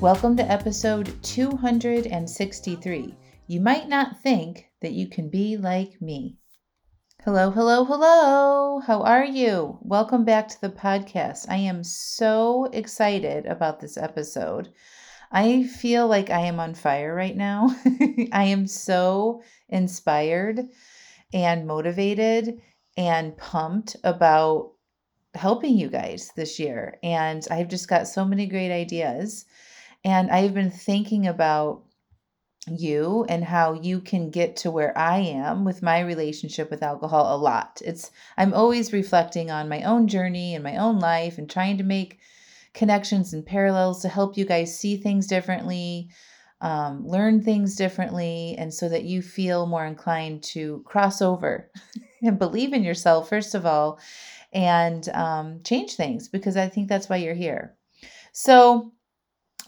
Welcome 0.00 0.36
to 0.36 0.50
episode 0.50 1.12
263. 1.22 3.14
You 3.46 3.60
might 3.60 3.88
not 3.88 4.20
think 4.20 4.66
that 4.80 4.92
you 4.92 5.08
can 5.08 5.28
be 5.28 5.56
like 5.56 6.00
me. 6.00 6.38
Hello, 7.24 7.50
hello, 7.50 7.84
hello. 7.84 8.80
How 8.86 9.02
are 9.02 9.24
you? 9.24 9.78
Welcome 9.82 10.24
back 10.24 10.48
to 10.48 10.60
the 10.60 10.70
podcast. 10.70 11.46
I 11.48 11.56
am 11.56 11.84
so 11.84 12.66
excited 12.72 13.46
about 13.46 13.80
this 13.80 13.96
episode. 13.96 14.72
I 15.30 15.64
feel 15.64 16.06
like 16.06 16.30
I 16.30 16.40
am 16.40 16.58
on 16.58 16.74
fire 16.74 17.14
right 17.14 17.36
now. 17.36 17.76
I 18.32 18.44
am 18.44 18.66
so 18.66 19.42
inspired 19.68 20.68
and 21.32 21.66
motivated 21.66 22.60
and 22.96 23.36
pumped 23.36 23.96
about 24.02 24.72
helping 25.38 25.76
you 25.76 25.88
guys 25.88 26.30
this 26.36 26.58
year. 26.58 26.98
And 27.02 27.46
I've 27.50 27.68
just 27.68 27.88
got 27.88 28.08
so 28.08 28.24
many 28.24 28.46
great 28.46 28.72
ideas. 28.72 29.46
And 30.04 30.30
I've 30.30 30.54
been 30.54 30.70
thinking 30.70 31.26
about 31.26 31.84
you 32.66 33.24
and 33.28 33.44
how 33.44 33.72
you 33.72 34.00
can 34.00 34.30
get 34.30 34.56
to 34.56 34.70
where 34.70 34.96
I 34.96 35.18
am 35.18 35.64
with 35.64 35.82
my 35.82 36.00
relationship 36.00 36.70
with 36.70 36.82
alcohol 36.82 37.34
a 37.34 37.38
lot. 37.38 37.80
It's 37.84 38.10
I'm 38.36 38.52
always 38.52 38.92
reflecting 38.92 39.50
on 39.50 39.68
my 39.68 39.82
own 39.82 40.08
journey 40.08 40.54
and 40.54 40.64
my 40.64 40.76
own 40.76 40.98
life 40.98 41.38
and 41.38 41.48
trying 41.48 41.78
to 41.78 41.84
make 41.84 42.18
connections 42.74 43.32
and 43.32 43.44
parallels 43.44 44.02
to 44.02 44.08
help 44.08 44.36
you 44.36 44.44
guys 44.44 44.78
see 44.78 44.96
things 44.96 45.26
differently, 45.26 46.08
um, 46.60 47.06
learn 47.06 47.42
things 47.42 47.76
differently, 47.76 48.54
and 48.58 48.72
so 48.72 48.88
that 48.88 49.04
you 49.04 49.22
feel 49.22 49.66
more 49.66 49.86
inclined 49.86 50.42
to 50.42 50.82
cross 50.84 51.22
over 51.22 51.70
and 52.22 52.38
believe 52.38 52.72
in 52.72 52.82
yourself, 52.82 53.28
first 53.28 53.54
of 53.54 53.64
all, 53.64 53.98
and 54.52 55.08
um, 55.10 55.60
change 55.64 55.94
things 55.94 56.28
because 56.28 56.56
I 56.56 56.68
think 56.68 56.88
that's 56.88 57.08
why 57.08 57.16
you're 57.16 57.34
here. 57.34 57.76
So, 58.32 58.92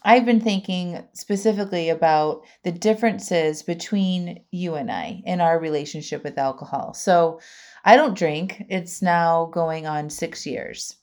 I've 0.03 0.25
been 0.25 0.41
thinking 0.41 1.03
specifically 1.13 1.89
about 1.89 2.41
the 2.63 2.71
differences 2.71 3.61
between 3.61 4.43
you 4.49 4.73
and 4.73 4.91
I 4.91 5.21
in 5.25 5.41
our 5.41 5.59
relationship 5.59 6.23
with 6.23 6.39
alcohol. 6.39 6.93
So, 6.93 7.39
I 7.85 7.95
don't 7.95 8.17
drink. 8.17 8.63
It's 8.69 9.01
now 9.01 9.45
going 9.53 9.85
on 9.85 10.09
six 10.09 10.45
years. 10.45 10.95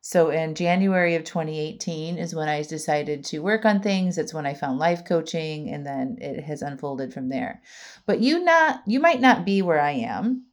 So, 0.00 0.30
in 0.30 0.54
January 0.54 1.16
of 1.16 1.24
2018 1.24 2.16
is 2.16 2.34
when 2.34 2.48
I 2.48 2.62
decided 2.62 3.24
to 3.26 3.40
work 3.40 3.66
on 3.66 3.82
things. 3.82 4.16
It's 4.16 4.32
when 4.32 4.46
I 4.46 4.54
found 4.54 4.78
life 4.78 5.04
coaching, 5.04 5.68
and 5.68 5.84
then 5.84 6.16
it 6.18 6.42
has 6.44 6.62
unfolded 6.62 7.12
from 7.12 7.28
there. 7.28 7.60
But 8.06 8.20
you 8.20 8.42
not 8.42 8.80
you 8.86 9.00
might 9.00 9.20
not 9.20 9.44
be 9.44 9.60
where 9.60 9.80
I 9.80 9.92
am 9.92 10.47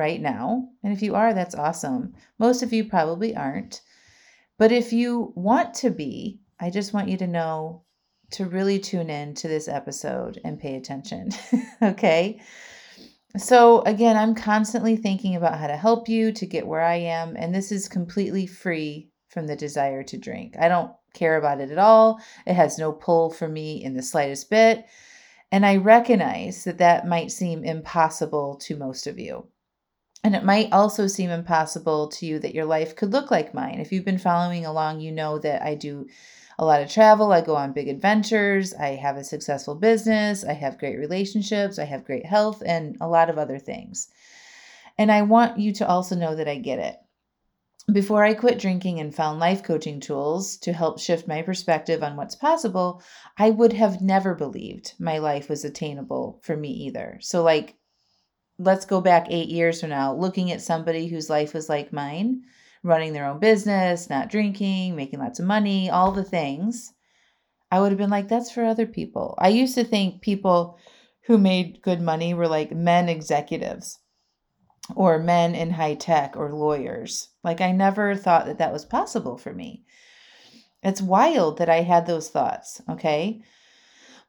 right 0.00 0.20
now, 0.20 0.66
and 0.82 0.94
if 0.94 1.02
you 1.02 1.14
are, 1.14 1.34
that's 1.34 1.54
awesome. 1.54 2.14
Most 2.38 2.62
of 2.62 2.72
you 2.72 2.84
probably 2.86 3.36
aren't. 3.36 3.82
But 4.56 4.72
if 4.72 4.94
you 4.94 5.34
want 5.36 5.74
to 5.74 5.90
be, 5.90 6.40
I 6.58 6.70
just 6.70 6.94
want 6.94 7.08
you 7.08 7.18
to 7.18 7.26
know 7.26 7.82
to 8.30 8.46
really 8.46 8.78
tune 8.78 9.10
in 9.10 9.34
to 9.34 9.48
this 9.48 9.68
episode 9.68 10.40
and 10.42 10.58
pay 10.58 10.76
attention. 10.76 11.28
okay? 11.82 12.40
So, 13.36 13.82
again, 13.82 14.16
I'm 14.16 14.34
constantly 14.34 14.96
thinking 14.96 15.36
about 15.36 15.58
how 15.58 15.66
to 15.66 15.76
help 15.76 16.08
you 16.08 16.32
to 16.32 16.46
get 16.46 16.66
where 16.66 16.82
I 16.82 16.96
am, 16.96 17.36
and 17.36 17.54
this 17.54 17.70
is 17.70 17.86
completely 17.86 18.46
free 18.46 19.10
from 19.28 19.46
the 19.46 19.56
desire 19.56 20.02
to 20.04 20.16
drink. 20.16 20.56
I 20.58 20.68
don't 20.68 20.92
care 21.12 21.36
about 21.36 21.60
it 21.60 21.70
at 21.70 21.78
all. 21.78 22.20
It 22.46 22.54
has 22.54 22.78
no 22.78 22.90
pull 22.90 23.30
for 23.30 23.48
me 23.48 23.84
in 23.84 23.94
the 23.94 24.02
slightest 24.02 24.48
bit. 24.48 24.86
And 25.52 25.66
I 25.66 25.76
recognize 25.76 26.64
that 26.64 26.78
that 26.78 27.06
might 27.06 27.30
seem 27.32 27.64
impossible 27.64 28.56
to 28.62 28.76
most 28.76 29.06
of 29.06 29.18
you. 29.18 29.48
And 30.22 30.36
it 30.36 30.44
might 30.44 30.72
also 30.72 31.06
seem 31.06 31.30
impossible 31.30 32.08
to 32.08 32.26
you 32.26 32.38
that 32.40 32.54
your 32.54 32.66
life 32.66 32.94
could 32.94 33.12
look 33.12 33.30
like 33.30 33.54
mine. 33.54 33.80
If 33.80 33.90
you've 33.90 34.04
been 34.04 34.18
following 34.18 34.66
along, 34.66 35.00
you 35.00 35.12
know 35.12 35.38
that 35.38 35.62
I 35.62 35.74
do 35.74 36.06
a 36.58 36.64
lot 36.64 36.82
of 36.82 36.90
travel. 36.90 37.32
I 37.32 37.40
go 37.40 37.56
on 37.56 37.72
big 37.72 37.88
adventures. 37.88 38.74
I 38.74 38.96
have 38.96 39.16
a 39.16 39.24
successful 39.24 39.74
business. 39.74 40.44
I 40.44 40.52
have 40.52 40.78
great 40.78 40.98
relationships. 40.98 41.78
I 41.78 41.84
have 41.84 42.04
great 42.04 42.26
health 42.26 42.62
and 42.64 42.98
a 43.00 43.08
lot 43.08 43.30
of 43.30 43.38
other 43.38 43.58
things. 43.58 44.08
And 44.98 45.10
I 45.10 45.22
want 45.22 45.58
you 45.58 45.72
to 45.74 45.88
also 45.88 46.14
know 46.14 46.36
that 46.36 46.48
I 46.48 46.56
get 46.56 46.78
it. 46.78 46.96
Before 47.90 48.22
I 48.22 48.34
quit 48.34 48.58
drinking 48.58 49.00
and 49.00 49.14
found 49.14 49.40
life 49.40 49.62
coaching 49.62 50.00
tools 50.00 50.58
to 50.58 50.74
help 50.74 51.00
shift 51.00 51.26
my 51.26 51.40
perspective 51.40 52.02
on 52.02 52.14
what's 52.14 52.36
possible, 52.36 53.02
I 53.38 53.50
would 53.50 53.72
have 53.72 54.02
never 54.02 54.34
believed 54.34 54.92
my 54.98 55.16
life 55.16 55.48
was 55.48 55.64
attainable 55.64 56.40
for 56.42 56.56
me 56.56 56.68
either. 56.68 57.18
So, 57.22 57.42
like, 57.42 57.79
let's 58.60 58.84
go 58.84 59.00
back 59.00 59.26
eight 59.30 59.48
years 59.48 59.80
from 59.80 59.90
now, 59.90 60.14
looking 60.14 60.52
at 60.52 60.60
somebody 60.60 61.06
whose 61.06 61.30
life 61.30 61.54
was 61.54 61.68
like 61.68 61.92
mine 61.92 62.42
running 62.82 63.12
their 63.12 63.26
own 63.26 63.38
business, 63.38 64.08
not 64.08 64.30
drinking, 64.30 64.96
making 64.96 65.18
lots 65.18 65.38
of 65.38 65.46
money, 65.46 65.90
all 65.90 66.12
the 66.12 66.24
things, 66.24 66.92
I 67.70 67.80
would 67.80 67.92
have 67.92 67.98
been 67.98 68.10
like, 68.10 68.28
that's 68.28 68.50
for 68.50 68.64
other 68.64 68.86
people. 68.86 69.34
I 69.38 69.48
used 69.48 69.74
to 69.76 69.84
think 69.84 70.22
people 70.22 70.78
who 71.22 71.38
made 71.38 71.82
good 71.82 72.00
money 72.00 72.34
were 72.34 72.48
like 72.48 72.72
men 72.72 73.08
executives 73.08 73.98
or 74.96 75.18
men 75.18 75.54
in 75.54 75.70
high 75.70 75.94
tech 75.94 76.36
or 76.36 76.52
lawyers. 76.52 77.28
Like, 77.44 77.60
I 77.60 77.70
never 77.70 78.16
thought 78.16 78.46
that 78.46 78.58
that 78.58 78.72
was 78.72 78.84
possible 78.84 79.38
for 79.38 79.52
me. 79.52 79.84
It's 80.82 81.02
wild 81.02 81.58
that 81.58 81.68
I 81.68 81.82
had 81.82 82.06
those 82.06 82.28
thoughts, 82.28 82.80
okay? 82.88 83.42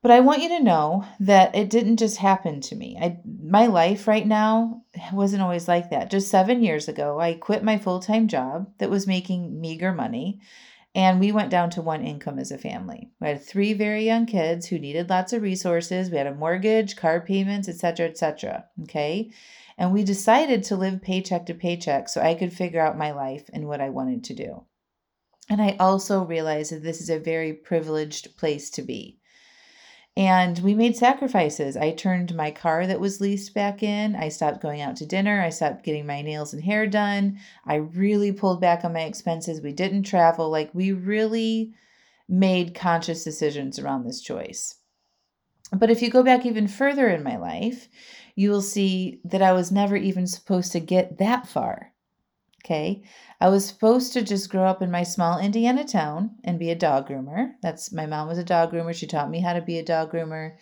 But 0.02 0.12
I 0.12 0.20
want 0.20 0.42
you 0.42 0.50
to 0.50 0.64
know 0.64 1.06
that 1.20 1.56
it 1.56 1.70
didn't 1.70 1.98
just 1.98 2.18
happen 2.18 2.60
to 2.62 2.76
me. 2.76 2.98
I 3.00 3.20
my 3.26 3.68
life 3.68 4.08
right 4.08 4.26
now 4.26 4.84
wasn't 5.14 5.44
always 5.44 5.68
like 5.68 5.92
that. 5.92 6.10
Just 6.10 6.30
7 6.30 6.64
years 6.64 6.88
ago, 6.88 7.20
I 7.20 7.34
quit 7.36 7.64
my 7.64 7.78
full-time 7.78 8.28
job 8.28 8.72
that 8.80 8.90
was 8.90 9.06
making 9.06 9.62
meager 9.62 9.94
money 9.94 10.42
and 10.94 11.20
we 11.20 11.32
went 11.32 11.50
down 11.50 11.70
to 11.72 11.82
one 11.82 12.04
income 12.04 12.38
as 12.38 12.52
a 12.52 12.58
family. 12.58 13.12
We 13.22 13.30
had 13.30 13.42
three 13.42 13.74
very 13.74 14.04
young 14.06 14.26
kids 14.26 14.68
who 14.68 14.80
needed 14.80 15.10
lots 15.10 15.32
of 15.32 15.42
resources. 15.42 16.10
We 16.10 16.18
had 16.18 16.28
a 16.28 16.36
mortgage, 16.36 16.98
car 16.98 17.22
payments, 17.22 17.70
etc., 17.70 18.08
etc. 18.08 18.66
Okay? 18.84 19.32
And 19.78 19.94
we 19.94 20.04
decided 20.04 20.64
to 20.64 20.76
live 20.76 21.02
paycheck 21.02 21.46
to 21.46 21.54
paycheck 21.54 22.10
so 22.10 22.22
I 22.22 22.36
could 22.36 22.52
figure 22.52 22.82
out 22.82 22.98
my 22.98 23.12
life 23.12 23.50
and 23.54 23.68
what 23.68 23.80
I 23.80 23.90
wanted 23.90 24.26
to 24.26 24.34
do. 24.34 24.66
And 25.50 25.62
I 25.62 25.78
also 25.80 26.24
realized 26.24 26.74
that 26.74 26.84
this 26.84 27.00
is 27.00 27.10
a 27.10 27.20
very 27.20 27.54
privileged 27.54 28.36
place 28.36 28.70
to 28.72 28.82
be. 28.82 29.21
And 30.18 30.60
we 30.60 30.76
made 30.76 30.98
sacrifices. 30.98 31.78
I 31.78 31.92
turned 31.92 32.36
my 32.36 32.52
car 32.52 32.86
that 32.86 33.00
was 33.00 33.22
leased 33.22 33.54
back 33.54 33.82
in. 33.82 34.16
I 34.16 34.28
stopped 34.28 34.62
going 34.62 34.82
out 34.82 34.98
to 34.98 35.06
dinner. 35.06 35.42
I 35.42 35.50
stopped 35.50 35.84
getting 35.84 36.06
my 36.06 36.22
nails 36.22 36.54
and 36.54 36.62
hair 36.62 36.86
done. 36.86 37.40
I 37.66 37.76
really 37.76 38.34
pulled 38.34 38.60
back 38.60 38.84
on 38.84 38.94
my 38.94 39.04
expenses. 39.04 39.62
We 39.62 39.72
didn't 39.72 40.04
travel. 40.04 40.50
Like, 40.50 40.70
we 40.74 40.92
really 40.92 41.74
made 42.28 42.76
conscious 42.76 43.24
decisions 43.24 43.80
around 43.80 44.04
this 44.04 44.22
choice. 44.22 44.76
But 45.72 45.90
if 45.90 46.02
you 46.02 46.10
go 46.10 46.24
back 46.24 46.46
even 46.46 46.68
further 46.68 47.08
in 47.08 47.24
my 47.24 47.38
life, 47.38 47.88
you 48.36 48.52
will 48.52 48.62
see 48.62 49.22
that 49.24 49.42
I 49.42 49.54
was 49.54 49.72
never 49.72 49.96
even 49.96 50.28
supposed 50.28 50.74
to 50.74 50.82
get 50.82 51.20
that 51.20 51.48
far. 51.48 51.91
Okay. 52.64 53.02
I 53.40 53.50
was 53.50 53.66
supposed 53.66 54.14
to 54.14 54.22
just 54.22 54.52
grow 54.52 54.66
up 54.66 54.84
in 54.84 54.92
my 54.92 55.02
small 55.02 55.40
Indiana 55.40 55.84
town 55.84 56.36
and 56.44 56.60
be 56.60 56.70
a 56.70 56.76
dog 56.76 57.10
groomer. 57.10 57.54
That's 57.62 57.92
my 57.92 58.06
mom 58.06 58.28
was 58.28 58.38
a 58.38 58.44
dog 58.44 58.72
groomer. 58.72 58.94
She 58.94 59.08
taught 59.08 59.32
me 59.32 59.40
how 59.40 59.54
to 59.54 59.62
be 59.62 59.80
a 59.80 59.84
dog 59.84 60.12
groomer. 60.12 60.58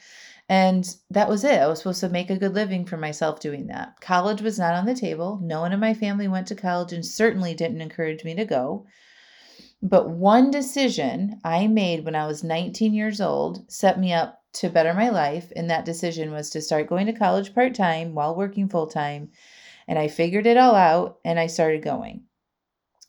And 0.47 0.95
that 1.11 1.27
was 1.27 1.43
it. 1.43 1.59
I 1.59 1.67
was 1.67 1.79
supposed 1.79 1.99
to 1.99 2.09
make 2.09 2.29
a 2.29 2.37
good 2.37 2.55
living 2.55 2.85
for 2.85 2.95
myself 2.95 3.41
doing 3.41 3.67
that. 3.67 3.99
College 3.99 4.41
was 4.41 4.57
not 4.57 4.75
on 4.75 4.85
the 4.85 4.95
table. 4.95 5.39
No 5.43 5.59
one 5.59 5.73
in 5.73 5.79
my 5.79 5.93
family 5.93 6.27
went 6.27 6.47
to 6.47 6.55
college 6.55 6.93
and 6.93 7.05
certainly 7.05 7.53
didn't 7.53 7.81
encourage 7.81 8.23
me 8.23 8.33
to 8.35 8.45
go. 8.45 8.87
But 9.81 10.09
one 10.09 10.49
decision 10.49 11.39
I 11.43 11.67
made 11.67 12.05
when 12.05 12.15
I 12.15 12.27
was 12.27 12.43
19 12.43 12.93
years 12.93 13.19
old 13.19 13.69
set 13.71 13.99
me 13.99 14.13
up 14.13 14.41
to 14.53 14.69
better 14.69 14.93
my 14.93 15.09
life. 15.09 15.51
And 15.55 15.69
that 15.69 15.85
decision 15.85 16.31
was 16.31 16.49
to 16.51 16.61
start 16.61 16.87
going 16.87 17.05
to 17.07 17.13
college 17.13 17.53
part 17.53 17.75
time 17.75 18.15
while 18.15 18.35
working 18.35 18.69
full 18.69 18.87
time 18.87 19.29
and 19.89 19.97
I 19.97 20.07
figured 20.07 20.45
it 20.45 20.55
all 20.55 20.75
out 20.75 21.17
and 21.25 21.39
I 21.39 21.47
started 21.47 21.81
going. 21.81 22.25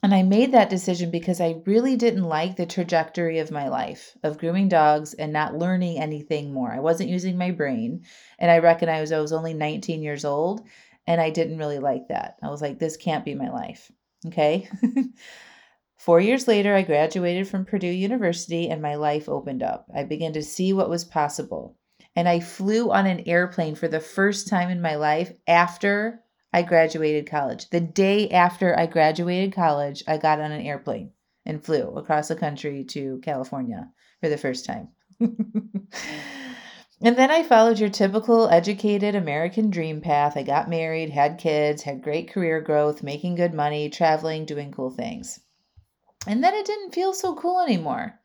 And 0.03 0.15
I 0.15 0.23
made 0.23 0.53
that 0.53 0.71
decision 0.71 1.11
because 1.11 1.38
I 1.38 1.61
really 1.67 1.94
didn't 1.94 2.25
like 2.25 2.56
the 2.56 2.65
trajectory 2.65 3.38
of 3.38 3.50
my 3.50 3.69
life 3.69 4.17
of 4.23 4.38
grooming 4.38 4.71
dogs 4.71 5.12
and 5.12 5.31
not 5.31 5.55
learning 5.55 6.00
anything 6.00 6.55
more. 6.55 6.73
I 6.73 6.81
wasn't 6.81 7.11
using 7.11 7.37
my 7.37 7.50
brain. 7.50 8.06
And 8.38 8.50
I 8.50 8.61
recognized 8.61 9.12
I 9.12 9.21
was 9.21 9.35
only 9.35 9.53
19 9.53 10.03
years 10.03 10.25
old 10.25 10.62
and 11.06 11.21
I 11.21 11.29
didn't 11.29 11.59
really 11.59 11.79
like 11.79 12.09
that. 12.09 12.37
I 12.43 12.49
was 12.49 12.62
like, 12.62 12.79
this 12.79 12.97
can't 12.97 13.26
be 13.26 13.35
my 13.35 13.50
life. 13.50 13.93
Okay. 14.29 14.67
Four 15.99 16.19
years 16.19 16.49
later, 16.49 16.75
I 16.75 16.81
graduated 16.81 17.47
from 17.47 17.67
Purdue 17.67 17.88
University 17.88 18.71
and 18.71 18.81
my 18.81 18.94
life 18.94 19.29
opened 19.29 19.62
up. 19.62 19.87
I 19.94 20.05
began 20.05 20.33
to 20.33 20.43
see 20.43 20.73
what 20.73 20.88
was 20.88 21.05
possible. 21.05 21.76
And 22.17 22.26
I 22.26 22.41
flew 22.41 22.91
on 22.91 23.05
an 23.05 23.25
airplane 23.26 23.75
for 23.75 23.87
the 23.87 24.00
first 24.00 24.49
time 24.49 24.71
in 24.71 24.81
my 24.81 24.94
life 24.94 25.31
after 25.47 26.23
I 26.52 26.62
graduated 26.62 27.31
college. 27.31 27.70
The 27.70 27.81
day 27.81 28.31
after 28.31 28.79
I 28.79 28.87
graduated 28.87 29.55
college, 29.55 30.02
I 30.08 30.19
got 30.19 30.41
on 30.41 30.52
an 30.52 30.67
airplane 30.67 31.12
and 31.47 31.64
flew 31.64 31.91
across 31.97 32.29
the 32.29 32.37
country 32.37 32.85
to 32.85 33.20
California 33.23 33.88
for 34.20 34.29
the 34.29 34.38
first 34.38 34.64
time. 34.64 34.88
and 35.20 35.87
then 37.00 37.31
I 37.31 37.43
followed 37.43 37.79
your 37.79 37.88
typical 37.88 38.49
educated 38.49 39.14
American 39.14 39.70
dream 39.70 40.00
path. 40.00 40.37
I 40.37 40.43
got 40.43 40.69
married, 40.69 41.11
had 41.11 41.38
kids, 41.38 41.82
had 41.82 42.02
great 42.02 42.32
career 42.32 42.61
growth, 42.61 43.02
making 43.02 43.37
good 43.37 43.55
money, 43.55 43.88
traveling, 43.88 44.44
doing 44.44 44.73
cool 44.73 44.91
things. 44.91 45.41
And 46.26 46.43
then 46.43 46.55
it 46.55 46.67
didn't 46.67 46.94
feel 46.94 47.14
so 47.14 47.35
cool 47.35 47.61
anymore. 47.61 48.19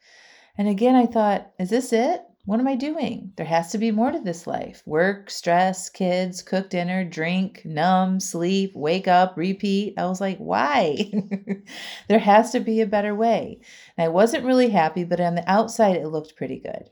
And 0.58 0.68
again, 0.68 0.96
I 0.96 1.06
thought, 1.06 1.52
is 1.60 1.70
this 1.70 1.94
it? 1.94 2.22
What 2.46 2.60
am 2.60 2.68
I 2.68 2.76
doing? 2.76 3.34
There 3.38 3.46
has 3.48 3.72
to 3.72 3.80
be 3.80 3.90
more 3.90 4.12
to 4.12 4.20
this 4.20 4.46
life 4.46 4.84
work, 4.86 5.32
stress, 5.32 5.90
kids, 5.90 6.44
cook 6.44 6.70
dinner, 6.70 7.04
drink, 7.04 7.64
numb, 7.66 8.20
sleep, 8.20 8.76
wake 8.76 9.08
up, 9.08 9.36
repeat. 9.36 9.96
I 9.98 10.06
was 10.06 10.22
like, 10.22 10.38
why? 10.38 11.12
there 12.08 12.20
has 12.20 12.52
to 12.52 12.60
be 12.60 12.82
a 12.82 12.86
better 12.86 13.16
way. 13.16 13.62
And 13.98 14.06
I 14.06 14.10
wasn't 14.10 14.46
really 14.46 14.70
happy, 14.70 15.04
but 15.04 15.20
on 15.20 15.34
the 15.34 15.50
outside, 15.50 15.96
it 15.96 16.08
looked 16.10 16.36
pretty 16.36 16.60
good. 16.60 16.92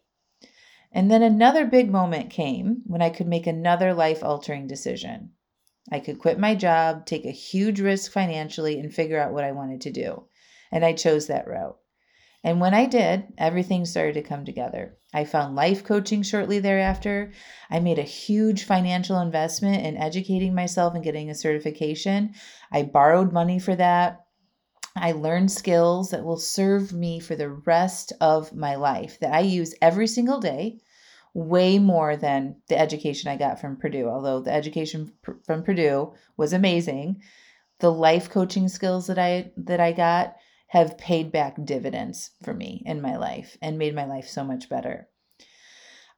And 0.92 1.12
then 1.12 1.22
another 1.22 1.68
big 1.68 1.92
moment 1.92 2.32
came 2.32 2.82
when 2.88 3.04
I 3.04 3.12
could 3.12 3.28
make 3.28 3.46
another 3.46 3.94
life 3.94 4.24
altering 4.24 4.66
decision. 4.66 5.34
I 5.92 6.00
could 6.00 6.18
quit 6.18 6.40
my 6.40 6.56
job, 6.56 7.06
take 7.06 7.26
a 7.26 7.32
huge 7.32 7.80
risk 7.80 8.12
financially, 8.12 8.80
and 8.80 8.92
figure 8.92 9.20
out 9.20 9.34
what 9.34 9.44
I 9.44 9.52
wanted 9.52 9.82
to 9.82 9.92
do. 9.92 10.24
And 10.72 10.84
I 10.84 10.94
chose 10.94 11.28
that 11.28 11.48
route. 11.48 11.78
And 12.44 12.60
when 12.60 12.74
I 12.74 12.86
did, 12.86 13.34
everything 13.38 13.86
started 13.86 14.14
to 14.16 14.22
come 14.22 14.44
together. 14.44 14.98
I 15.14 15.24
found 15.24 15.56
life 15.56 15.84
coaching 15.84 16.24
shortly 16.24 16.60
thereafter. 16.60 17.32
I 17.70 17.80
made 17.80 18.00
a 18.00 18.04
huge 18.04 18.66
financial 18.66 19.20
investment 19.20 19.86
in 19.86 19.96
educating 19.96 20.54
myself 20.54 20.94
and 20.94 21.04
getting 21.04 21.30
a 21.30 21.36
certification. 21.36 22.34
I 22.72 22.84
borrowed 22.84 23.32
money 23.32 23.60
for 23.60 23.76
that. 23.76 24.26
I 24.96 25.14
learned 25.14 25.52
skills 25.52 26.12
that 26.12 26.24
will 26.24 26.38
serve 26.38 26.92
me 26.92 27.20
for 27.20 27.36
the 27.36 27.50
rest 27.50 28.12
of 28.20 28.54
my 28.54 28.76
life 28.76 29.20
that 29.22 29.34
I 29.34 29.40
use 29.40 29.74
every 29.82 30.08
single 30.08 30.40
day, 30.40 30.80
way 31.34 31.80
more 31.80 32.16
than 32.18 32.58
the 32.68 32.78
education 32.78 33.32
I 33.32 33.38
got 33.38 33.60
from 33.60 33.78
Purdue. 33.78 34.08
Although 34.08 34.42
the 34.42 34.54
education 34.54 35.14
from 35.46 35.64
Purdue 35.64 36.14
was 36.38 36.54
amazing, 36.54 37.22
the 37.80 37.92
life 37.92 38.30
coaching 38.30 38.68
skills 38.68 39.08
that 39.08 39.18
I 39.18 39.52
that 39.58 39.80
I 39.80 39.94
got 39.94 40.36
have 40.74 40.98
paid 40.98 41.32
back 41.32 41.56
dividends 41.64 42.32
for 42.42 42.52
me 42.52 42.82
in 42.88 43.00
my 43.00 43.16
life 43.16 43.56
and 43.62 43.78
made 43.78 43.94
my 43.94 44.06
life 44.06 44.28
so 44.28 44.44
much 44.44 44.68
better. 44.68 45.08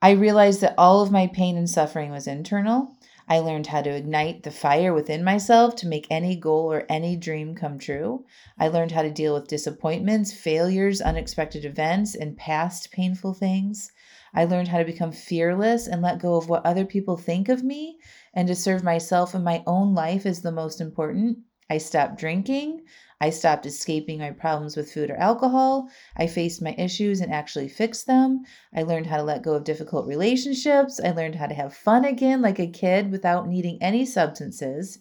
I 0.01 0.11
realized 0.11 0.61
that 0.61 0.75
all 0.77 1.01
of 1.01 1.11
my 1.11 1.27
pain 1.27 1.57
and 1.57 1.69
suffering 1.69 2.09
was 2.09 2.25
internal. 2.25 2.95
I 3.27 3.39
learned 3.39 3.67
how 3.67 3.81
to 3.81 3.89
ignite 3.89 4.43
the 4.43 4.51
fire 4.51 4.93
within 4.93 5.25
myself 5.25 5.75
to 5.77 5.87
make 5.89 6.07
any 6.09 6.37
goal 6.37 6.71
or 6.71 6.85
any 6.87 7.17
dream 7.17 7.53
come 7.53 7.77
true. 7.77 8.23
I 8.57 8.69
learned 8.69 8.93
how 8.93 9.01
to 9.01 9.11
deal 9.11 9.33
with 9.33 9.49
disappointments, 9.49 10.31
failures, 10.31 11.01
unexpected 11.01 11.65
events, 11.65 12.15
and 12.15 12.37
past 12.37 12.91
painful 12.91 13.33
things. 13.33 13.91
I 14.33 14.45
learned 14.45 14.69
how 14.69 14.77
to 14.77 14.85
become 14.85 15.11
fearless 15.11 15.85
and 15.85 16.01
let 16.01 16.21
go 16.21 16.37
of 16.37 16.47
what 16.47 16.65
other 16.65 16.85
people 16.85 17.17
think 17.17 17.49
of 17.49 17.61
me 17.61 17.97
and 18.33 18.47
to 18.47 18.55
serve 18.55 18.85
myself 18.85 19.35
and 19.35 19.43
my 19.43 19.63
own 19.67 19.93
life 19.93 20.25
is 20.25 20.41
the 20.41 20.51
most 20.53 20.79
important. 20.79 21.39
I 21.69 21.79
stopped 21.79 22.17
drinking. 22.17 22.85
I 23.25 23.31
stopped 23.31 23.65
escaping 23.65 24.19
my 24.19 24.29
problems 24.29 24.77
with 24.77 24.91
food 24.91 25.09
or 25.09 25.15
alcohol. 25.15 25.89
I 26.15 26.27
faced 26.27 26.61
my 26.61 26.75
issues 26.77 27.21
and 27.21 27.33
actually 27.33 27.67
fixed 27.67 28.05
them. 28.05 28.43
I 28.71 28.83
learned 28.83 29.07
how 29.07 29.17
to 29.17 29.23
let 29.23 29.41
go 29.41 29.55
of 29.55 29.63
difficult 29.63 30.05
relationships. 30.05 30.99
I 31.03 31.09
learned 31.09 31.33
how 31.33 31.47
to 31.47 31.55
have 31.55 31.73
fun 31.73 32.05
again 32.05 32.43
like 32.43 32.59
a 32.59 32.67
kid 32.67 33.09
without 33.09 33.47
needing 33.47 33.81
any 33.81 34.05
substances. 34.05 34.99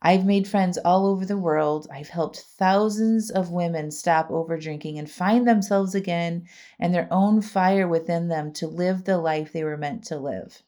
I've 0.00 0.24
made 0.24 0.46
friends 0.46 0.78
all 0.78 1.06
over 1.06 1.26
the 1.26 1.36
world. 1.36 1.88
I've 1.90 2.10
helped 2.10 2.38
thousands 2.56 3.32
of 3.32 3.50
women 3.50 3.90
stop 3.90 4.30
over 4.30 4.56
drinking 4.56 5.00
and 5.00 5.10
find 5.10 5.44
themselves 5.44 5.92
again 5.92 6.44
and 6.78 6.94
their 6.94 7.08
own 7.10 7.40
fire 7.40 7.88
within 7.88 8.28
them 8.28 8.52
to 8.52 8.68
live 8.68 9.02
the 9.02 9.18
life 9.18 9.52
they 9.52 9.64
were 9.64 9.76
meant 9.76 10.04
to 10.04 10.18
live. 10.20 10.62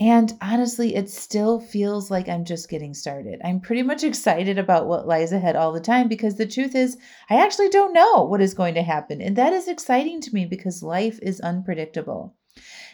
And 0.00 0.32
honestly, 0.40 0.94
it 0.94 1.10
still 1.10 1.58
feels 1.58 2.08
like 2.08 2.28
I'm 2.28 2.44
just 2.44 2.68
getting 2.68 2.94
started. 2.94 3.40
I'm 3.42 3.60
pretty 3.60 3.82
much 3.82 4.04
excited 4.04 4.56
about 4.56 4.86
what 4.86 5.08
lies 5.08 5.32
ahead 5.32 5.56
all 5.56 5.72
the 5.72 5.80
time 5.80 6.06
because 6.06 6.36
the 6.36 6.46
truth 6.46 6.76
is, 6.76 6.96
I 7.28 7.42
actually 7.42 7.68
don't 7.68 7.92
know 7.92 8.22
what 8.22 8.40
is 8.40 8.54
going 8.54 8.74
to 8.74 8.82
happen. 8.82 9.20
And 9.20 9.34
that 9.36 9.52
is 9.52 9.66
exciting 9.66 10.20
to 10.20 10.32
me 10.32 10.46
because 10.46 10.84
life 10.84 11.18
is 11.20 11.40
unpredictable. 11.40 12.36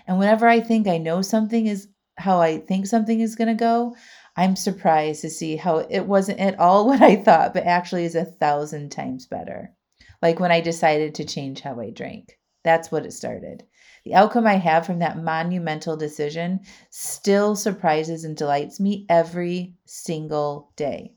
And 0.06 0.18
whenever 0.18 0.48
I 0.48 0.60
think 0.60 0.88
I 0.88 0.96
know 0.96 1.20
something 1.20 1.66
is 1.66 1.88
how 2.16 2.40
I 2.40 2.58
think 2.58 2.86
something 2.86 3.20
is 3.20 3.36
going 3.36 3.48
to 3.48 3.54
go, 3.54 3.96
I'm 4.36 4.56
surprised 4.56 5.20
to 5.22 5.30
see 5.30 5.56
how 5.56 5.78
it 5.78 6.06
wasn't 6.06 6.40
at 6.40 6.58
all 6.58 6.86
what 6.88 7.02
I 7.02 7.16
thought, 7.16 7.52
but 7.52 7.64
actually 7.64 8.06
is 8.06 8.14
a 8.14 8.24
thousand 8.24 8.90
times 8.90 9.26
better. 9.26 9.74
Like 10.22 10.40
when 10.40 10.52
I 10.52 10.62
decided 10.62 11.16
to 11.16 11.24
change 11.26 11.60
how 11.60 11.78
I 11.80 11.90
drank. 11.90 12.38
That's 12.62 12.90
what 12.90 13.04
it 13.04 13.12
started. 13.12 13.64
The 14.04 14.14
outcome 14.14 14.46
I 14.46 14.56
have 14.56 14.84
from 14.84 14.98
that 14.98 15.18
monumental 15.18 15.96
decision 15.96 16.60
still 16.90 17.56
surprises 17.56 18.24
and 18.24 18.36
delights 18.36 18.78
me 18.78 19.06
every 19.08 19.76
single 19.86 20.72
day. 20.76 21.14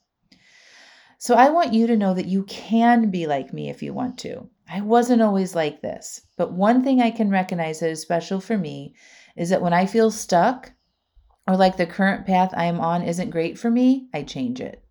So 1.17 1.35
I 1.35 1.49
want 1.49 1.73
you 1.73 1.87
to 1.87 1.97
know 1.97 2.13
that 2.13 2.27
you 2.27 2.43
can 2.43 3.09
be 3.09 3.27
like 3.27 3.51
me 3.53 3.69
if 3.69 3.83
you 3.83 3.93
want 3.93 4.17
to. 4.19 4.49
I 4.69 4.81
wasn't 4.81 5.21
always 5.21 5.55
like 5.55 5.81
this, 5.81 6.21
but 6.37 6.53
one 6.53 6.83
thing 6.83 7.01
I 7.01 7.11
can 7.11 7.29
recognize 7.29 7.79
that 7.79 7.89
is 7.89 8.01
special 8.01 8.39
for 8.39 8.57
me 8.57 8.95
is 9.35 9.49
that 9.49 9.61
when 9.61 9.73
I 9.73 9.85
feel 9.85 10.09
stuck 10.09 10.71
or 11.47 11.57
like 11.57 11.75
the 11.75 11.85
current 11.85 12.25
path 12.25 12.53
I 12.55 12.65
am 12.65 12.79
on 12.79 13.01
isn't 13.01 13.31
great 13.31 13.57
for 13.57 13.69
me, 13.69 14.07
I 14.13 14.23
change 14.23 14.61
it. 14.61 14.83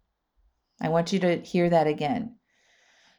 I 0.81 0.91
want 0.91 1.13
you 1.13 1.19
to 1.21 1.41
hear 1.41 1.71
that 1.71 1.87
again. 1.87 2.37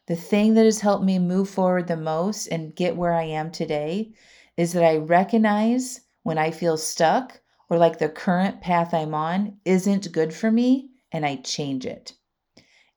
The 0.05 0.15
thing 0.15 0.53
that 0.53 0.65
has 0.65 0.81
helped 0.81 1.03
me 1.03 1.17
move 1.17 1.49
forward 1.49 1.87
the 1.87 1.97
most 1.97 2.47
and 2.47 2.75
get 2.75 2.95
where 2.95 3.13
I 3.13 3.23
am 3.23 3.51
today 3.51 4.13
is 4.57 4.73
that 4.73 4.83
I 4.83 4.97
recognize 4.97 6.01
when 6.23 6.37
I 6.37 6.51
feel 6.51 6.75
stuck 6.75 7.39
or 7.69 7.77
like 7.77 7.99
the 7.99 8.09
current 8.09 8.59
path 8.59 8.93
I'm 8.93 9.13
on 9.13 9.57
isn't 9.63 10.11
good 10.11 10.33
for 10.33 10.51
me 10.51 10.89
and 11.11 11.25
I 11.25 11.37
change 11.37 11.85
it. 11.85 12.13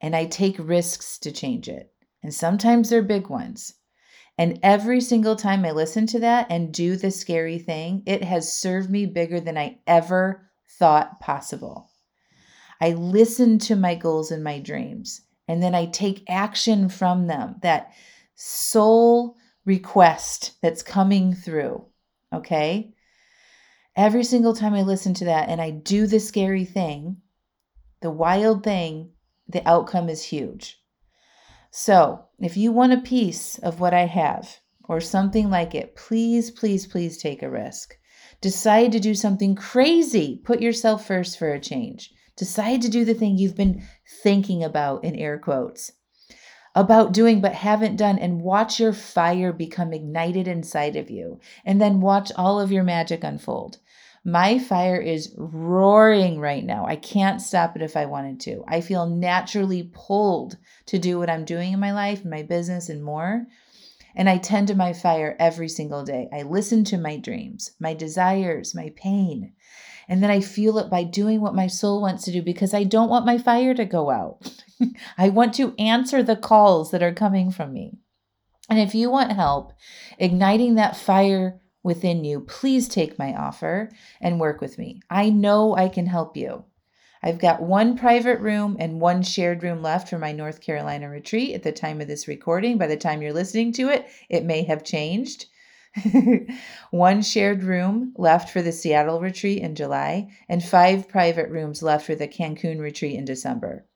And 0.01 0.17
I 0.17 0.25
take 0.25 0.57
risks 0.59 1.19
to 1.19 1.31
change 1.31 1.69
it. 1.69 1.93
And 2.23 2.35
sometimes 2.35 2.91
they're 2.91 3.03
big 3.03 3.29
ones. 3.29 3.75
And 4.39 4.59
every 4.63 5.03
single 5.03 5.37
time 5.37 5.65
I 5.67 5.73
listen 5.73 6.07
to 6.09 6.19
that 6.21 6.47
and 6.49 6.73
do 6.73 6.97
the 6.97 7.11
scary 7.11 7.59
thing, 7.59 8.03
it 8.07 8.25
has 8.25 8.51
served 8.51 8.91
me 8.91 9.05
bigger 9.05 9.39
than 9.39 9.59
I 9.59 9.81
ever 9.87 10.51
thought 10.79 11.21
possible. 11.21 11.91
I 12.81 12.93
listen 12.93 13.59
to 13.61 13.77
my 13.77 13.95
goals 13.95 14.31
and 14.31 14.43
my 14.43 14.59
dreams, 14.59 15.21
and 15.47 15.63
then 15.63 15.75
I 15.75 15.87
take 15.87 16.25
action 16.27 16.89
from 16.89 17.27
them. 17.27 17.57
That 17.61 17.93
soul 18.35 19.37
request 19.65 20.53
that's 20.63 20.83
coming 20.83 21.35
through. 21.35 21.85
Okay. 22.33 22.93
Every 23.97 24.25
single 24.25 24.55
time 24.55 24.75
I 24.75 24.83
listen 24.83 25.15
to 25.15 25.25
that 25.27 25.49
and 25.49 25.61
I 25.61 25.71
do 25.71 26.07
the 26.07 26.21
scary 26.21 26.65
thing, 26.65 27.19
the 28.01 28.11
wild 28.11 28.63
thing, 28.63 29.11
the 29.49 29.67
outcome 29.69 30.09
is 30.09 30.23
huge. 30.23 30.81
So, 31.73 32.25
if 32.39 32.57
you 32.57 32.73
want 32.73 32.93
a 32.93 33.01
piece 33.01 33.59
of 33.59 33.81
what 33.81 33.95
I 33.95 34.07
have 34.07 34.59
or 34.89 35.01
something 35.01 35.51
like 35.51 35.75
it, 35.75 35.95
please, 35.97 36.51
please, 36.51 36.87
please 36.87 37.19
take 37.19 37.43
a 37.43 37.51
risk. 37.51 37.97
Decide 38.41 38.93
to 38.93 39.01
do 39.01 39.15
something 39.15 39.55
crazy. 39.55 40.41
Put 40.45 40.63
yourself 40.63 41.07
first 41.07 41.39
for 41.39 41.53
a 41.53 41.61
change. 41.61 42.13
Decide 42.37 42.83
to 42.83 42.89
do 42.89 43.05
the 43.05 43.15
thing 43.15 43.37
you've 43.37 43.57
been 43.57 43.83
thinking 44.23 44.65
about 44.65 45.05
in 45.05 45.15
air 45.15 45.39
quotes 45.39 45.93
about 46.75 47.13
doing 47.13 47.41
but 47.41 47.55
haven't 47.55 47.97
done 47.97 48.19
and 48.19 48.43
watch 48.43 48.79
your 48.79 48.93
fire 48.93 49.53
become 49.53 49.93
ignited 49.93 50.47
inside 50.47 50.97
of 50.97 51.11
you 51.11 51.41
and 51.65 51.81
then 51.81 52.01
watch 52.01 52.31
all 52.37 52.61
of 52.61 52.71
your 52.71 52.85
magic 52.85 53.25
unfold. 53.25 53.79
My 54.25 54.59
fire 54.59 55.01
is 55.01 55.35
roaring 55.37 56.39
right 56.39 56.65
now. 56.65 56.85
I 56.87 56.97
can't 56.97 57.41
stop 57.41 57.75
it 57.75 57.83
if 57.83 57.97
I 57.97 58.05
wanted 58.05 58.39
to. 58.41 58.63
I 58.69 58.83
feel 58.83 59.07
naturally 59.07 59.91
pulled 59.95 60.59
to 60.87 60.99
do 60.99 61.19
what 61.19 61.31
I'm 61.31 61.47
doing 61.47 61.73
in 61.73 61.81
my 61.81 61.93
life, 61.93 62.25
my 62.25 62.43
business, 62.43 62.91
and 62.91 63.03
more. 63.03 63.47
And 64.15 64.29
I 64.29 64.37
tend 64.37 64.69
to 64.69 64.75
my 64.75 64.93
fire 64.93 65.37
every 65.39 65.69
single 65.69 66.05
day. 66.05 66.29
I 66.33 66.43
listen 66.43 66.85
to 66.85 66.99
my 66.99 67.17
dreams, 67.17 67.71
my 67.81 67.95
desires, 67.95 68.75
my 68.75 68.93
pain. 68.95 69.53
And 70.11 70.21
then 70.21 70.31
I 70.31 70.41
feel 70.41 70.77
it 70.79 70.91
by 70.91 71.05
doing 71.05 71.41
what 71.41 71.55
my 71.55 71.69
soul 71.69 72.03
wants 72.03 72.25
to 72.25 72.33
do 72.33 72.43
because 72.43 72.75
I 72.75 72.83
don't 72.83 73.09
want 73.09 73.25
my 73.25 73.39
fire 73.39 73.75
to 73.75 73.85
go 73.85 74.11
out. 74.11 74.61
I 75.17 75.29
want 75.29 75.55
to 75.55 75.73
answer 75.79 76.21
the 76.21 76.35
calls 76.35 76.91
that 76.91 77.03
are 77.03 77.15
coming 77.15 77.53
from 77.53 77.73
me. 77.73 77.97
And 78.69 78.81
if 78.81 78.93
you 78.93 79.09
want 79.09 79.31
help 79.31 79.73
igniting 80.19 80.75
that 80.75 80.97
fire 80.97 81.61
within 81.85 82.25
you, 82.25 82.41
please 82.41 82.89
take 82.89 83.21
my 83.21 83.33
offer 83.35 83.89
and 84.21 84.41
work 84.41 84.61
with 84.61 84.79
me. 84.79 85.01
I 85.09 85.31
know 85.31 85.77
I 85.77 85.89
can 85.89 86.07
help 86.07 86.37
you. 86.37 86.65
I've 87.23 87.39
got 87.39 87.63
one 87.63 87.97
private 87.97 88.41
room 88.41 88.77
and 88.81 89.01
one 89.01 89.23
shared 89.23 89.63
room 89.63 89.81
left 89.81 90.09
for 90.09 90.19
my 90.19 90.33
North 90.33 90.61
Carolina 90.61 91.09
retreat 91.09 91.55
at 91.55 91.63
the 91.63 91.71
time 91.71 92.01
of 92.01 92.09
this 92.09 92.27
recording. 92.27 92.79
By 92.79 92.89
the 92.89 92.97
time 92.97 93.23
you're 93.23 93.33
listening 93.33 93.73
to 93.75 93.91
it, 93.91 94.09
it 94.29 94.45
may 94.45 94.65
have 94.65 94.83
changed. 94.83 95.47
one 96.91 97.21
shared 97.21 97.65
room 97.65 98.15
left 98.17 98.51
for 98.51 98.63
the 98.63 98.73
Seattle 98.73 99.21
retreat 99.21 99.61
in 99.61 99.75
July, 99.75 100.29
and 100.49 100.63
five 100.63 101.09
private 101.09 101.51
rooms 101.51 101.83
left 101.83 102.07
for 102.07 102.15
the 102.15 102.29
Cancun 102.29 102.79
retreat 102.79 103.17
in 103.17 103.25
December. 103.25 103.87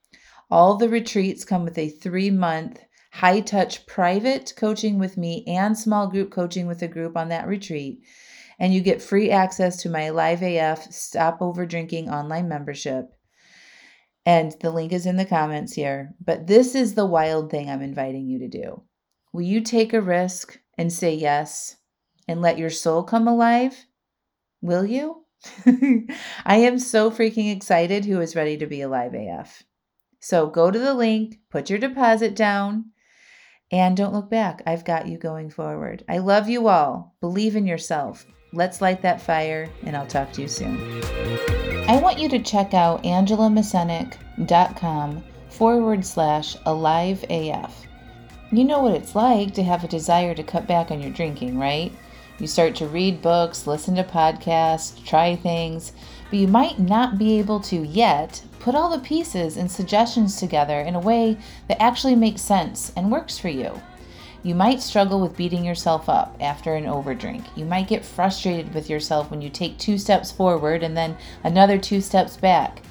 All 0.50 0.76
the 0.76 0.88
retreats 0.88 1.44
come 1.44 1.64
with 1.64 1.78
a 1.78 1.88
three 1.88 2.30
month 2.30 2.80
high 3.12 3.40
touch 3.40 3.86
private 3.86 4.52
coaching 4.56 4.98
with 4.98 5.16
me 5.16 5.44
and 5.46 5.78
small 5.78 6.08
group 6.08 6.32
coaching 6.32 6.66
with 6.66 6.82
a 6.82 6.88
group 6.88 7.16
on 7.16 7.28
that 7.28 7.46
retreat. 7.46 8.00
And 8.58 8.74
you 8.74 8.80
get 8.80 9.02
free 9.02 9.30
access 9.30 9.76
to 9.82 9.88
my 9.88 10.10
Live 10.10 10.42
AF 10.42 10.92
Stop 10.92 11.40
Over 11.40 11.64
Drinking 11.64 12.10
online 12.10 12.48
membership. 12.48 13.06
And 14.26 14.52
the 14.60 14.70
link 14.70 14.92
is 14.92 15.06
in 15.06 15.16
the 15.16 15.24
comments 15.24 15.74
here. 15.74 16.14
But 16.24 16.46
this 16.48 16.74
is 16.74 16.94
the 16.94 17.06
wild 17.06 17.50
thing 17.50 17.70
I'm 17.70 17.82
inviting 17.82 18.26
you 18.26 18.40
to 18.40 18.48
do. 18.48 18.82
Will 19.32 19.42
you 19.42 19.60
take 19.60 19.92
a 19.92 20.00
risk 20.00 20.58
and 20.76 20.92
say 20.92 21.14
yes 21.14 21.76
and 22.28 22.40
let 22.40 22.58
your 22.58 22.70
soul 22.70 23.02
come 23.02 23.28
alive? 23.28 23.86
Will 24.60 24.84
you? 24.84 25.24
I 26.46 26.56
am 26.56 26.78
so 26.78 27.10
freaking 27.10 27.54
excited 27.54 28.04
who 28.04 28.20
is 28.20 28.36
ready 28.36 28.56
to 28.58 28.66
be 28.66 28.80
alive 28.80 29.14
AF. 29.14 29.62
So 30.20 30.46
go 30.46 30.70
to 30.70 30.78
the 30.78 30.94
link, 30.94 31.40
put 31.50 31.68
your 31.68 31.78
deposit 31.78 32.34
down, 32.34 32.86
and 33.70 33.96
don't 33.96 34.14
look 34.14 34.30
back. 34.30 34.62
I've 34.66 34.84
got 34.84 35.06
you 35.06 35.18
going 35.18 35.50
forward. 35.50 36.04
I 36.08 36.18
love 36.18 36.48
you 36.48 36.68
all. 36.68 37.14
Believe 37.20 37.56
in 37.56 37.66
yourself. 37.66 38.26
Let's 38.52 38.80
light 38.80 39.02
that 39.02 39.20
fire, 39.20 39.68
and 39.82 39.96
I'll 39.96 40.06
talk 40.06 40.32
to 40.32 40.42
you 40.42 40.48
soon. 40.48 41.02
I 41.88 42.00
want 42.00 42.18
you 42.18 42.28
to 42.30 42.38
check 42.38 42.72
out 42.72 43.02
angelamascenik.com 43.02 45.24
forward 45.50 46.06
slash 46.06 46.56
alive 46.64 47.22
AF. 47.28 47.86
You 48.52 48.64
know 48.64 48.80
what 48.80 48.94
it's 48.94 49.14
like 49.14 49.52
to 49.54 49.62
have 49.62 49.84
a 49.84 49.88
desire 49.88 50.34
to 50.34 50.42
cut 50.42 50.66
back 50.66 50.90
on 50.90 51.02
your 51.02 51.10
drinking, 51.10 51.58
right? 51.58 51.92
You 52.38 52.46
start 52.48 52.74
to 52.76 52.88
read 52.88 53.22
books, 53.22 53.66
listen 53.66 53.94
to 53.94 54.04
podcasts, 54.04 55.04
try 55.04 55.36
things, 55.36 55.92
but 56.30 56.38
you 56.38 56.48
might 56.48 56.80
not 56.80 57.16
be 57.16 57.38
able 57.38 57.60
to 57.60 57.76
yet 57.76 58.42
put 58.58 58.74
all 58.74 58.90
the 58.90 59.04
pieces 59.04 59.56
and 59.56 59.70
suggestions 59.70 60.36
together 60.36 60.80
in 60.80 60.96
a 60.96 61.00
way 61.00 61.36
that 61.68 61.80
actually 61.80 62.16
makes 62.16 62.42
sense 62.42 62.92
and 62.96 63.12
works 63.12 63.38
for 63.38 63.48
you. 63.48 63.80
You 64.42 64.54
might 64.54 64.82
struggle 64.82 65.20
with 65.20 65.36
beating 65.36 65.64
yourself 65.64 66.08
up 66.08 66.36
after 66.40 66.74
an 66.74 66.84
overdrink. 66.84 67.44
You 67.56 67.64
might 67.64 67.88
get 67.88 68.04
frustrated 68.04 68.74
with 68.74 68.90
yourself 68.90 69.30
when 69.30 69.40
you 69.40 69.48
take 69.48 69.78
two 69.78 69.96
steps 69.96 70.32
forward 70.32 70.82
and 70.82 70.96
then 70.96 71.16
another 71.44 71.78
two 71.78 72.00
steps 72.00 72.36
back, 72.36 72.82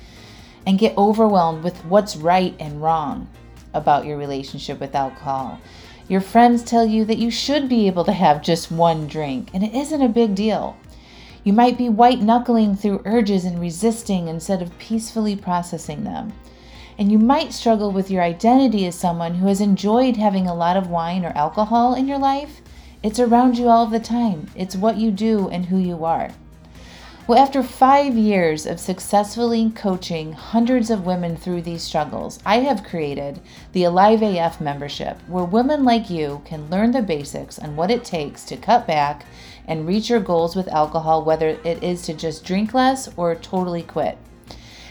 and 0.65 0.79
get 0.79 0.97
overwhelmed 0.97 1.63
with 1.63 1.83
what's 1.85 2.15
right 2.15 2.55
and 2.59 2.81
wrong 2.81 3.29
about 3.73 4.05
your 4.05 4.17
relationship 4.17 4.79
with 4.79 4.95
alcohol. 4.95 5.59
Your 6.09 6.21
friends 6.21 6.63
tell 6.63 6.85
you 6.85 7.05
that 7.05 7.17
you 7.17 7.31
should 7.31 7.69
be 7.69 7.87
able 7.87 8.03
to 8.03 8.11
have 8.11 8.41
just 8.41 8.71
one 8.71 9.07
drink, 9.07 9.49
and 9.53 9.63
it 9.63 9.73
isn't 9.73 10.01
a 10.01 10.09
big 10.09 10.35
deal. 10.35 10.75
You 11.45 11.53
might 11.53 11.77
be 11.77 11.87
white 11.87 12.21
knuckling 12.21 12.75
through 12.75 13.03
urges 13.05 13.45
and 13.45 13.59
resisting 13.59 14.27
instead 14.27 14.61
of 14.61 14.77
peacefully 14.79 15.35
processing 15.35 16.03
them. 16.03 16.33
And 16.97 17.11
you 17.11 17.19
might 17.19 17.53
struggle 17.53 17.91
with 17.91 18.11
your 18.11 18.21
identity 18.21 18.85
as 18.85 18.95
someone 18.95 19.35
who 19.35 19.47
has 19.47 19.61
enjoyed 19.61 20.17
having 20.17 20.47
a 20.47 20.53
lot 20.53 20.77
of 20.77 20.89
wine 20.89 21.25
or 21.25 21.35
alcohol 21.35 21.95
in 21.95 22.07
your 22.07 22.19
life. 22.19 22.61
It's 23.01 23.19
around 23.19 23.57
you 23.57 23.69
all 23.69 23.87
the 23.87 23.99
time, 23.99 24.47
it's 24.55 24.75
what 24.75 24.97
you 24.97 25.09
do 25.09 25.49
and 25.49 25.65
who 25.65 25.77
you 25.77 26.05
are. 26.05 26.31
Well, 27.25 27.39
after 27.39 27.63
five 27.63 28.17
years 28.17 28.65
of 28.65 28.81
successfully 28.81 29.71
coaching 29.73 30.33
hundreds 30.33 30.89
of 30.89 31.05
women 31.05 31.37
through 31.37 31.61
these 31.61 31.81
struggles, 31.81 32.37
I 32.45 32.57
have 32.59 32.83
created 32.83 33.39
the 33.71 33.85
Alive 33.85 34.21
AF 34.21 34.59
membership, 34.59 35.21
where 35.27 35.45
women 35.45 35.85
like 35.85 36.09
you 36.09 36.41
can 36.43 36.69
learn 36.69 36.91
the 36.91 37.01
basics 37.01 37.57
on 37.57 37.77
what 37.77 37.89
it 37.89 38.03
takes 38.03 38.43
to 38.45 38.57
cut 38.57 38.85
back 38.85 39.25
and 39.65 39.87
reach 39.87 40.09
your 40.09 40.19
goals 40.19 40.53
with 40.53 40.67
alcohol, 40.67 41.23
whether 41.23 41.57
it 41.63 41.81
is 41.81 42.01
to 42.01 42.13
just 42.13 42.43
drink 42.43 42.73
less 42.73 43.07
or 43.15 43.35
totally 43.35 43.83
quit. 43.83 44.17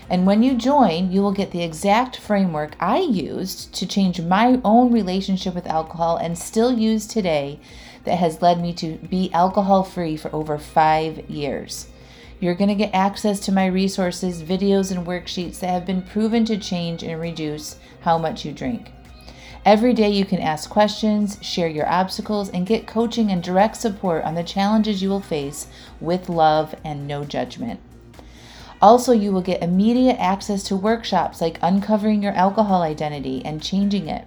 And 0.09 0.25
when 0.27 0.43
you 0.43 0.55
join, 0.55 1.13
you 1.13 1.21
will 1.21 1.33
get 1.33 1.51
the 1.51 1.63
exact 1.63 2.17
framework 2.17 2.77
I 2.81 3.01
used 3.01 3.75
to 3.75 3.87
change 3.87 4.23
my 4.23 4.59
own 4.65 4.91
relationship 4.91 5.55
with 5.55 5.67
alcohol 5.67 6.17
and 6.17 6.39
still 6.39 6.73
use 6.73 7.07
today 7.07 7.61
that 8.05 8.17
has 8.17 8.41
led 8.41 8.59
me 8.59 8.73
to 8.73 8.95
be 8.97 9.31
alcohol 9.35 9.85
free 9.85 10.17
for 10.17 10.35
over 10.35 10.57
five 10.57 11.29
years. 11.29 11.89
You're 12.43 12.57
going 12.57 12.71
to 12.71 12.75
get 12.75 12.93
access 12.93 13.39
to 13.39 13.53
my 13.53 13.67
resources, 13.67 14.43
videos, 14.43 14.91
and 14.91 15.07
worksheets 15.07 15.61
that 15.61 15.71
have 15.71 15.87
been 15.87 16.03
proven 16.03 16.45
to 16.47 16.59
change 16.59 17.05
and 17.05 17.21
reduce 17.21 17.77
how 18.01 18.19
much 18.19 18.45
you 18.45 18.51
drink. 18.51 18.91
Every 19.65 19.95
day, 19.95 20.11
you 20.11 20.25
can 20.25 20.41
ask 20.41 20.69
questions, 20.69 21.39
share 21.41 21.69
your 21.69 21.89
obstacles, 21.89 22.51
and 22.51 22.67
get 22.67 22.85
coaching 22.85 23.31
and 23.31 23.45
direct 23.45 23.77
support 23.77 24.25
on 24.25 24.35
the 24.35 24.43
challenges 24.43 25.01
you 25.01 25.09
will 25.09 25.21
face 25.21 25.69
with 26.01 26.29
love 26.29 26.75
and 26.85 27.07
no 27.07 27.25
judgment. 27.25 27.79
Also, 28.81 29.13
you 29.13 29.31
will 29.31 29.41
get 29.41 29.63
immediate 29.63 30.19
access 30.19 30.65
to 30.65 30.75
workshops 30.75 31.41
like 31.41 31.61
uncovering 31.63 32.25
your 32.25 32.33
alcohol 32.33 32.83
identity 32.83 33.41
and 33.45 33.63
changing 33.63 34.09
it, 34.09 34.27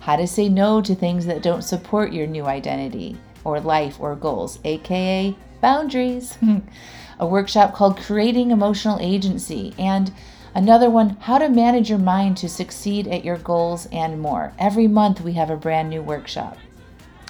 how 0.00 0.16
to 0.16 0.26
say 0.26 0.50
no 0.50 0.82
to 0.82 0.94
things 0.94 1.24
that 1.24 1.42
don't 1.42 1.62
support 1.62 2.12
your 2.12 2.26
new 2.26 2.44
identity 2.44 3.16
or 3.42 3.58
life 3.58 3.98
or 3.98 4.14
goals, 4.14 4.58
aka 4.64 5.34
boundaries. 5.64 6.36
a 7.18 7.26
workshop 7.26 7.72
called 7.72 7.96
Creating 7.96 8.50
Emotional 8.50 8.98
Agency, 9.00 9.72
and 9.78 10.12
another 10.54 10.90
one, 10.90 11.16
How 11.20 11.38
to 11.38 11.48
Manage 11.48 11.88
Your 11.88 11.98
Mind 11.98 12.36
to 12.36 12.50
Succeed 12.50 13.08
at 13.08 13.24
Your 13.24 13.38
Goals, 13.38 13.88
and 13.90 14.20
more. 14.20 14.52
Every 14.58 14.86
month, 14.86 15.22
we 15.22 15.32
have 15.32 15.48
a 15.48 15.56
brand 15.56 15.88
new 15.88 16.02
workshop. 16.02 16.58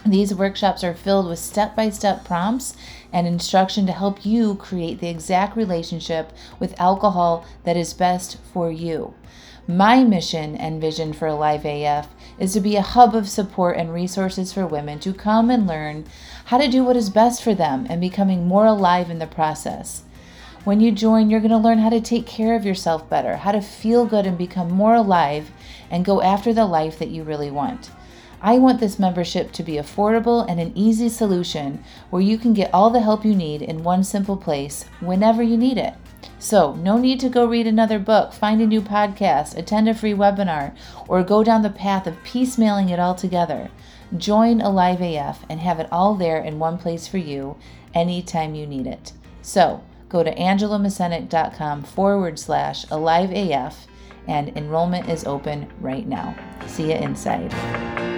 These 0.04 0.34
workshops 0.34 0.82
are 0.82 0.94
filled 0.94 1.28
with 1.28 1.38
step 1.38 1.76
by 1.76 1.90
step 1.90 2.24
prompts 2.24 2.74
and 3.12 3.28
instruction 3.28 3.86
to 3.86 3.92
help 3.92 4.26
you 4.26 4.56
create 4.56 4.98
the 4.98 5.10
exact 5.10 5.56
relationship 5.56 6.32
with 6.58 6.80
alcohol 6.80 7.46
that 7.62 7.76
is 7.76 7.94
best 7.94 8.38
for 8.52 8.68
you. 8.68 9.14
My 9.66 10.04
mission 10.04 10.56
and 10.56 10.78
vision 10.78 11.14
for 11.14 11.26
Alive 11.26 11.64
AF 11.64 12.08
is 12.38 12.52
to 12.52 12.60
be 12.60 12.76
a 12.76 12.82
hub 12.82 13.14
of 13.14 13.26
support 13.26 13.78
and 13.78 13.94
resources 13.94 14.52
for 14.52 14.66
women 14.66 14.98
to 15.00 15.14
come 15.14 15.48
and 15.48 15.66
learn 15.66 16.04
how 16.44 16.58
to 16.58 16.68
do 16.68 16.84
what 16.84 16.98
is 16.98 17.08
best 17.08 17.42
for 17.42 17.54
them 17.54 17.86
and 17.88 17.98
becoming 17.98 18.46
more 18.46 18.66
alive 18.66 19.08
in 19.08 19.20
the 19.20 19.26
process. 19.26 20.02
When 20.64 20.80
you 20.80 20.92
join, 20.92 21.30
you're 21.30 21.40
going 21.40 21.50
to 21.50 21.56
learn 21.56 21.78
how 21.78 21.88
to 21.88 22.00
take 22.02 22.26
care 22.26 22.54
of 22.54 22.66
yourself 22.66 23.08
better, 23.08 23.36
how 23.36 23.52
to 23.52 23.62
feel 23.62 24.04
good 24.04 24.26
and 24.26 24.36
become 24.36 24.70
more 24.70 24.96
alive 24.96 25.50
and 25.90 26.04
go 26.04 26.20
after 26.20 26.52
the 26.52 26.66
life 26.66 26.98
that 26.98 27.08
you 27.08 27.22
really 27.22 27.50
want. 27.50 27.90
I 28.42 28.58
want 28.58 28.80
this 28.80 28.98
membership 28.98 29.50
to 29.52 29.62
be 29.62 29.76
affordable 29.76 30.44
and 30.46 30.60
an 30.60 30.72
easy 30.74 31.08
solution 31.08 31.82
where 32.10 32.20
you 32.20 32.36
can 32.36 32.52
get 32.52 32.68
all 32.74 32.90
the 32.90 33.00
help 33.00 33.24
you 33.24 33.34
need 33.34 33.62
in 33.62 33.82
one 33.82 34.04
simple 34.04 34.36
place 34.36 34.84
whenever 35.00 35.42
you 35.42 35.56
need 35.56 35.78
it. 35.78 35.94
So, 36.44 36.74
no 36.74 36.98
need 36.98 37.20
to 37.20 37.30
go 37.30 37.46
read 37.46 37.66
another 37.66 37.98
book, 37.98 38.34
find 38.34 38.60
a 38.60 38.66
new 38.66 38.82
podcast, 38.82 39.56
attend 39.56 39.88
a 39.88 39.94
free 39.94 40.12
webinar, 40.12 40.76
or 41.08 41.22
go 41.22 41.42
down 41.42 41.62
the 41.62 41.70
path 41.70 42.06
of 42.06 42.22
piecemealing 42.22 42.90
it 42.90 42.98
all 42.98 43.14
together. 43.14 43.70
Join 44.14 44.60
Alive 44.60 45.00
AF 45.00 45.46
and 45.48 45.58
have 45.60 45.80
it 45.80 45.88
all 45.90 46.14
there 46.14 46.36
in 46.36 46.58
one 46.58 46.76
place 46.76 47.08
for 47.08 47.16
you 47.16 47.56
anytime 47.94 48.54
you 48.54 48.66
need 48.66 48.86
it. 48.86 49.14
So, 49.40 49.82
go 50.10 50.22
to 50.22 50.34
angelamascenik.com 50.34 51.84
forward 51.84 52.38
slash 52.38 52.84
alive 52.90 53.32
AF 53.32 53.86
and 54.28 54.54
enrollment 54.54 55.08
is 55.08 55.24
open 55.24 55.72
right 55.80 56.06
now. 56.06 56.36
See 56.66 56.90
you 56.90 56.98
inside. 56.98 58.13